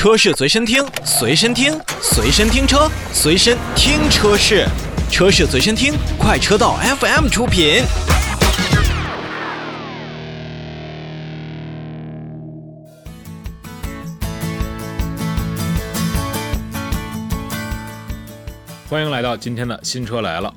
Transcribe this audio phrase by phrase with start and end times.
[0.00, 4.66] 车市随身听，随身听，随身听车，随身听车市，
[5.10, 7.82] 车市随身听，快车道 FM 出品。
[18.88, 20.50] 欢迎来到今天的新车来了。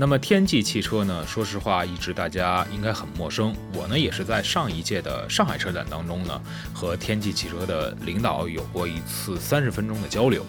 [0.00, 1.26] 那么天际汽车呢？
[1.26, 3.52] 说实话，一直大家应该很陌生。
[3.74, 6.40] 我呢，也是在上一届的上海车展当中呢，
[6.72, 10.46] 和天际汽车的领导有过一次三十分钟的交流，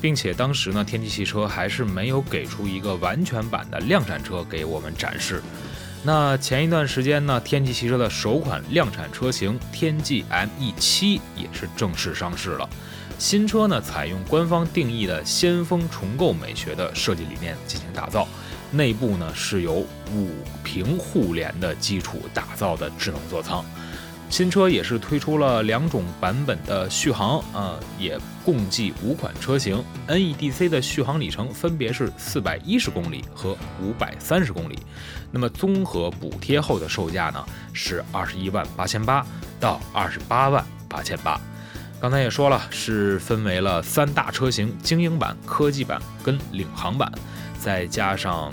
[0.00, 5.42] 并且当时呢，天际汽车还是没有给出一个完全版的量产车给我们展示。
[6.04, 12.70] 那前一段时间呢，天际汽车的首款量产车型天际 ME7 也是正式上市了。
[13.18, 18.28] 新车呢，采用官方定义的先锋重构美学的设计理念进行打造。
[18.72, 20.30] 内部呢是由五
[20.64, 23.62] 屏互联的基础打造的智能座舱，
[24.30, 34.78] 新车也是推出了两种版本的续航，啊，也共计五款车型，NEDC 的续航里程分别是四百一十公里和五百三十公里，
[35.30, 37.44] 那么综合补贴后的售价呢
[37.74, 39.24] 是二十一万八千八
[39.60, 41.38] 到二十八万八千八，
[42.00, 47.12] 刚才也说了是分为了三大车型：精英版、科技版跟领航版。
[47.62, 48.52] 再加上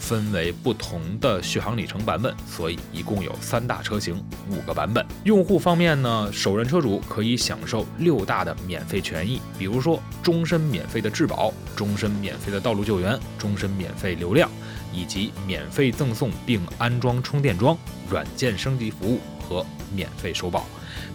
[0.00, 5.06] 分为不同的续航里程版本，所以一共有三大车型，五个版本。
[5.22, 14.50] 用户方面呢，首任车主可以享受六大的免费权益，比如说终身免费的质保、终身免费的道路救援、终身免费流量，
[14.92, 17.78] 以及免费赠送并安装充电桩、
[18.10, 20.66] 软件升级服务和免费首保。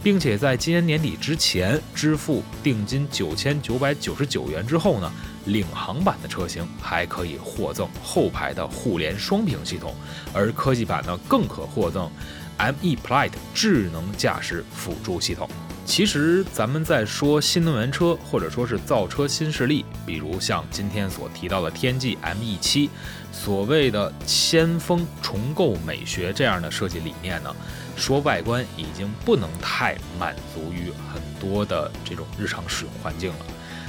[0.04, 5.12] 并且在今年年底之前支付定金九千九百九十九元之后呢，
[5.46, 9.96] 领航版的车型还可以获赠后排的互联双屏系统，
[10.34, 12.10] 而科技版呢更可获赠
[12.58, 15.50] ME Plate 智能驾驶辅助系统。
[15.86, 22.90] 其实咱们在说新能源车或者说是造车新势力，比如像今天所提到的天际 ME7，
[23.34, 27.54] 所谓的先锋重构美学这样的设计理念呢？
[27.96, 33.46] 说外观已经不能太满足于很多的这种日常使用环境了，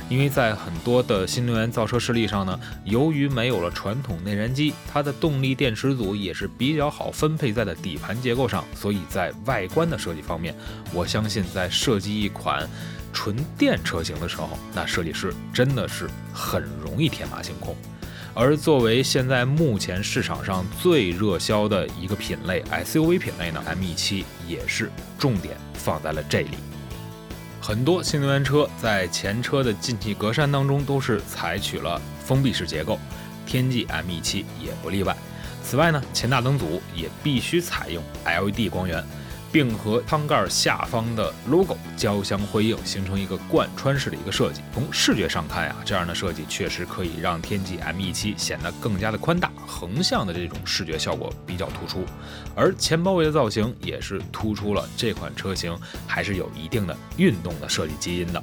[0.08, 10.54] 因为在很多的新能源造车势力上呢，由于没有了传统内燃机，它的动力电池组也是比较好分配在的底盘结构上，所以在外观的设计方面，
[10.92, 12.68] 我相信在设计一款
[13.12, 17.74] 纯电车型的时候，那设计师真的是很容易天马行空。
[18.36, 26.50] 而作为现在目前市场上最热销的一个品类 SUV 品类呢，ME7 也是重点放在了这里。
[27.60, 32.98] 很多新能源车在前车的进气格栅当中都是采取了封闭式结构，
[33.46, 35.16] 天际 ME7 也不例外。
[35.62, 39.02] 此外呢，前大灯组也必须采用 LED 光源。
[39.54, 44.60] 并和舱盖下方的 logo 交相辉映，形成一个贯穿式的一个设计。
[44.72, 52.04] 从视觉上看呀，这样的设计确实可以让天际 ME7 显得更加的宽大，横向的这种视觉效果比较突出。
[52.56, 55.72] 而前包围的造型也是突出了这款车型
[56.04, 58.42] 还是有一定的运动的设计基因的。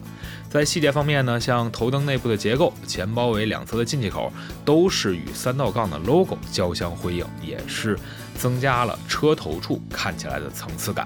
[0.49, 4.31] 在细节方面呢，像头灯内部的结构、前包围两侧的进气口
[4.63, 7.99] 都是与三道杠的 logo 交相辉映，也是。
[8.37, 11.00] 增加了车头处看起来的层次感，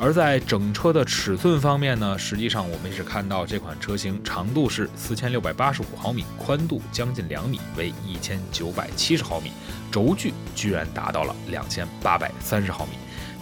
[0.00, 9.50] 而在整车的尺寸方面呢，实际上我们是看到这款车型长度是四千六百八十五毫米，宽度将近两米，为一千九百七十毫米，
[9.90, 12.92] 轴距居然达到了两千八百三十毫米。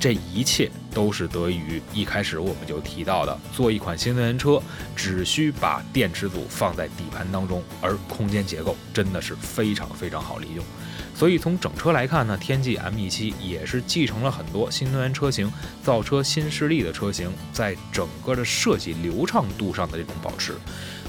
[0.00, 4.62] 这一切都是得益于一开始我们就提到的，做一款新能源车
[4.94, 10.64] 只需把电池组放在底盘当中，而空间结构真的是非常非常好利用。
[11.16, 15.50] 所以从整车来看呢，天际 ME7 也是继承了很多新能源车型
[15.82, 20.52] 造车新势力的车型，在整个的设计流畅度上的这种保持。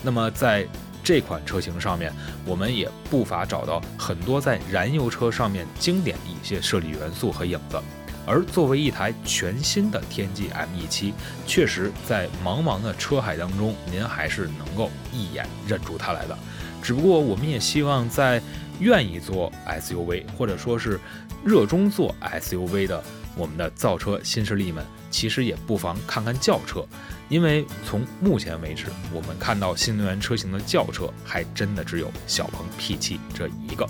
[0.01, 0.65] 那么在
[1.03, 2.13] 这款车型上面，
[2.45, 7.77] 我们也不乏找到很多在燃油车上面经典一些设计元素和影子。
[8.25, 11.13] 而作为一台全新的天际 ME7，
[11.45, 16.37] 确实在茫茫的车海当中，您还是能够一眼认出它来的。
[16.81, 18.41] 只不过我们也希望在
[18.79, 20.99] 愿意做 SUV，或者说是
[21.43, 23.03] 热衷做 SUV 的
[23.35, 26.85] 我们的造车新势力们，其实也不妨看看轿车，
[27.29, 33.87] 因为从目前为止，我们看到新能源车型的轿车还真的只有小鹏 P7 这一个。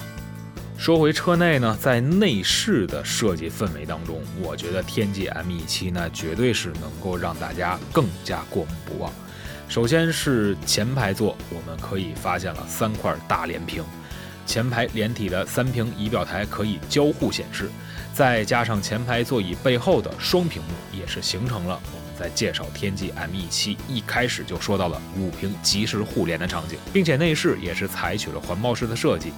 [0.77, 9.11] 说回车内呢，在内饰的设计氛围当中，我觉得天际 ME7 呢，绝对是能够让大家更加过目不忘。
[9.67, 13.83] 首先是前排座，我们可以发现了三块大连屏。
[14.47, 17.69] 前排连体的三屏仪表台可以交互显示，
[18.13, 29.33] 再加上前排座椅背后的双屏幕，也是形成了我们在介绍天际 M1 7一开始就说到了五屏即时互联的场景，并且内饰也是采取了环抱式的设计。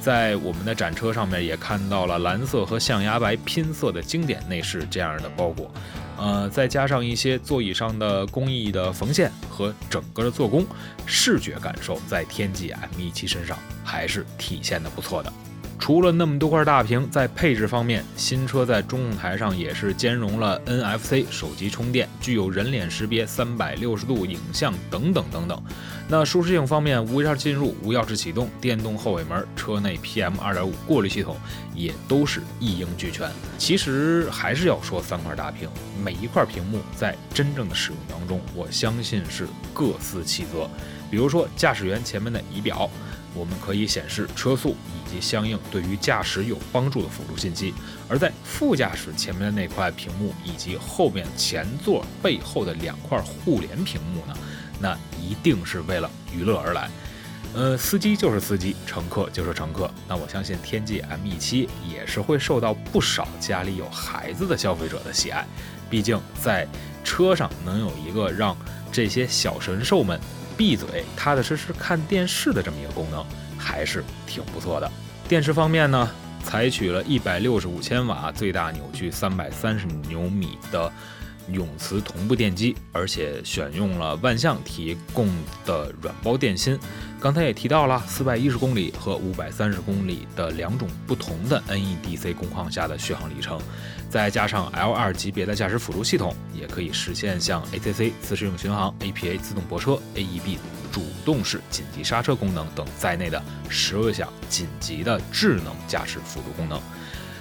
[0.00, 5.70] 在我们的展车上面也看到了蓝色和象牙白拼色的经典内饰这样的包裹，
[6.16, 10.64] 呃，再加上一些座椅上的工艺的缝线和整个的做工，
[11.06, 15.32] 视觉感受在天际 M17 身上还是体现的不错的。
[15.78, 25.62] 除了那么多块大屏，在配置方面，新车在中控台上也是兼容了 NFC 手机充电，具有人脸识别、三百六十度影像等等等等。
[26.08, 31.36] 那舒适性方面，无钥匙进入、无钥匙启动、电动后尾门、车内 PM 二点五过滤系统
[31.74, 33.30] 也都是一应俱全。
[33.58, 35.68] 其实还是要说三块大屏，
[36.02, 40.68] 每一块屏幕在真正的使用当中，我相信是各司其责。
[41.10, 42.88] 比如说驾驶员前面的仪表。
[43.34, 47.74] 我们可以显示车速以及相应对于驾驶有帮助的辅助信息，
[48.08, 54.36] 而在副驾驶前面的那块屏幕以及后面前座背后的两块互联屏幕呢，
[54.80, 56.88] 那一定是为了娱乐而来。
[57.54, 59.88] 呃，司机就是司机，乘客就是乘客。
[60.08, 65.46] 那我相信天际 M17 也是会受到不少家里有孩子的消费者的喜爱，
[65.88, 66.66] 毕竟在
[67.04, 68.56] 车上能有一个让
[68.90, 70.20] 这些小神兽们。
[70.56, 73.24] 闭嘴，踏踏实实看电视的这么一个功能，
[73.58, 74.90] 还是挺不错的。
[75.28, 76.10] 电池方面呢，
[76.42, 80.92] 采取了一百六十五千瓦、最大扭矩三百三十牛米的
[81.52, 85.28] 永磁同步电机，而且选用了万向提供
[85.64, 86.78] 的软包电芯。
[87.20, 93.58] 刚才也提到了四百一十公里和五百三十公里的两种不同的 NEDC 工况下的续航里程，
[94.10, 100.58] 再加上 L2 级别的驾驶辅助系统，也可以实现像 ACC 自适应巡航、APA 自动泊车、AEB
[100.92, 106.78] 主动式紧急刹车功能等在内的十多项紧急的智能驾驶辅助功能。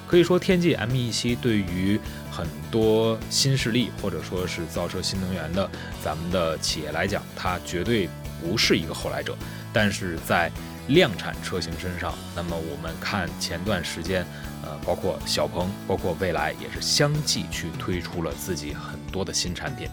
[0.07, 1.99] 可以说，天际 M17 对于
[2.31, 5.69] 很多新势力或者说是造车新能源的
[6.03, 8.07] 咱们的企业来讲，它绝对
[8.41, 9.35] 不是一个后来者。
[9.71, 10.51] 但是在
[10.87, 14.25] 量产车型身上，那么我们看前段时间，
[14.63, 19.87] 呃，包括小鹏，包括蔚来，也是相继去推出了自己很多的新产品。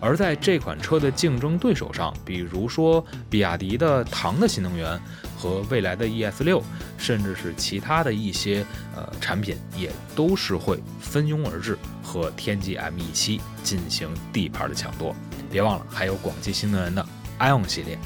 [0.00, 5.00] 而在这款车的竞争对手上，比如说比亚迪的唐的新能源
[5.38, 6.60] 和蔚来的 ES 六，
[6.98, 8.66] 甚至是其他的一些
[8.96, 15.14] 呃产品，也都是会蜂拥而至，和天际 M17 进行地盘的抢夺。
[15.50, 17.06] 别忘了，还有广汽新能源的
[17.38, 17.98] iON 系列。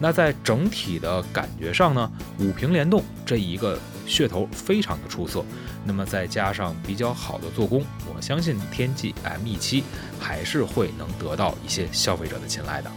[0.00, 5.44] 那在整体的感觉上呢，五屏联动这一个噱头非常的出色。
[5.84, 7.84] 那么再加上比较好的做工，
[8.14, 9.82] 我相信天际 M17
[10.20, 12.90] 还是会能得到一些消费者的青睐的。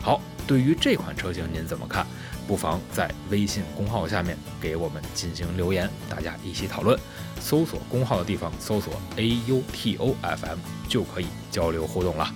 [0.00, 2.06] 好，对于这款车型您怎么看？
[2.46, 6.96] 不妨在微信公号下面给我们进行留言，大家一起讨论。
[7.40, 12.32] 搜索公号的地方，搜索 A U T O F M 就可以交流互动了。